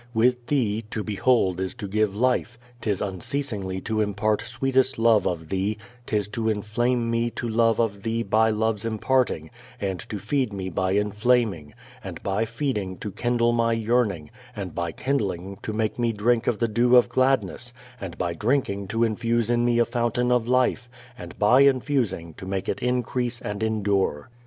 With 0.15 0.47
Thee, 0.47 0.83
to 0.89 1.03
behold 1.03 1.59
is 1.61 1.75
to 1.75 1.87
give 1.87 2.15
life; 2.15 2.57
'tis 2.81 3.01
unceasingly 3.03 3.79
to 3.81 4.01
impart 4.01 4.41
sweetest 4.41 4.97
love 4.97 5.27
of 5.27 5.49
Thee; 5.49 5.77
'tis 6.07 6.27
to 6.29 6.49
inflame 6.49 7.11
me 7.11 7.29
to 7.29 7.47
love 7.47 7.79
of 7.79 8.01
Thee 8.01 8.23
by 8.23 8.49
love's 8.49 8.83
imparting, 8.83 9.51
and 9.79 9.99
to 10.09 10.17
feed 10.17 10.53
me 10.53 10.71
by 10.71 10.93
inflaming, 10.93 11.75
and 12.03 12.19
by 12.23 12.45
feeding 12.45 12.97
to 12.97 13.11
kindle 13.11 13.51
my 13.51 13.73
yearning, 13.73 14.31
and 14.55 14.73
by 14.73 14.91
kindling 14.91 15.59
to 15.61 15.71
make 15.71 15.99
me 15.99 16.11
drink 16.11 16.47
of 16.47 16.57
the 16.57 16.67
dew 16.67 16.95
of 16.95 17.07
gladness, 17.07 17.71
and 17.99 18.17
by 18.17 18.33
drinking 18.33 18.87
to 18.87 19.03
infuse 19.03 19.51
in 19.51 19.63
me 19.63 19.77
a 19.77 19.85
fountain 19.85 20.31
of 20.31 20.47
life, 20.47 20.89
and 21.15 21.37
by 21.37 21.61
infusing 21.61 22.33
to 22.33 22.47
make 22.47 22.67
it 22.67 22.81
increase 22.81 23.39
and 23.39 23.61
endure." 23.61 24.31